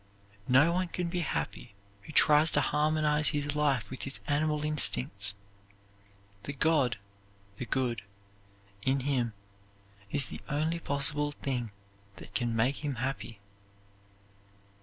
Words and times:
No 0.47 0.73
one 0.73 0.87
can 0.87 1.09
be 1.09 1.19
happy 1.19 1.75
who 2.01 2.11
tries 2.11 2.49
to 2.53 2.61
harmonize 2.61 3.27
his 3.27 3.55
life 3.55 3.87
with 3.91 4.01
his 4.01 4.19
animal 4.25 4.63
instincts. 4.65 5.35
The 6.41 6.53
God 6.53 6.97
(the 7.57 7.67
good) 7.67 8.01
in 8.81 9.01
him 9.01 9.33
is 10.09 10.25
the 10.25 10.41
only 10.49 10.79
possible 10.79 11.33
thing 11.33 11.69
that 12.15 12.33
can 12.33 12.55
make 12.55 12.83
him 12.83 12.95
happy. 12.95 13.41